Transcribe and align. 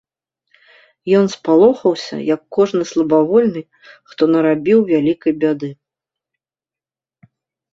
Ён 1.17 1.25
спалохаўся, 1.33 2.15
як 2.35 2.41
кожны 2.57 2.83
слабавольны, 2.93 3.61
хто 4.13 4.23
нарабіў 4.37 4.79
вялікай 4.93 5.33
бяды. 5.45 5.69